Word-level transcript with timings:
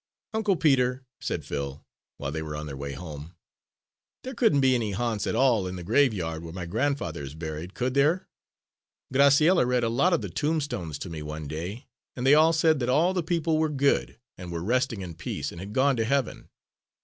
"Uncle 0.33 0.55
Peter," 0.55 1.05
said 1.19 1.45
Phil, 1.45 1.85
while 2.17 2.31
they 2.31 2.41
were 2.41 2.55
on 2.55 2.65
their 2.65 2.75
way 2.75 2.93
home, 2.93 3.35
"there 4.23 4.33
couldn't 4.33 4.59
be 4.61 4.73
any 4.73 4.93
ha'nts 4.93 5.27
at 5.27 5.35
all 5.35 5.67
in 5.67 5.75
the 5.75 5.83
graveyard 5.83 6.41
where 6.43 6.51
my 6.51 6.65
grandfather 6.65 7.21
is 7.21 7.35
buried, 7.35 7.75
could 7.75 7.93
there? 7.93 8.27
Graciella 9.13 9.63
read 9.63 9.83
a 9.83 9.89
lot 9.89 10.11
of 10.11 10.23
the 10.23 10.29
tombstones 10.31 10.97
to 10.97 11.07
me 11.11 11.21
one 11.21 11.47
day, 11.47 11.85
and 12.15 12.25
they 12.25 12.33
all 12.33 12.51
said 12.51 12.79
that 12.79 12.89
all 12.89 13.13
the 13.13 13.21
people 13.21 13.59
were 13.59 13.69
good, 13.69 14.17
and 14.39 14.51
were 14.51 14.63
resting 14.63 15.01
in 15.03 15.13
peace, 15.13 15.51
and 15.51 15.59
had 15.61 15.71
gone 15.71 15.95
to 15.97 16.03
heaven. 16.03 16.49